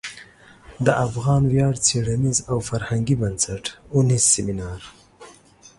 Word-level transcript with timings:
د 0.85 0.87
افغان 1.07 1.43
ویاړ 1.53 1.73
څیړنیز 1.87 2.37
او 2.51 2.57
فرهنګي 2.69 3.15
بنسټ 3.21 3.65
او 3.91 3.97
نیز 4.09 4.23
سمینار 4.35 4.81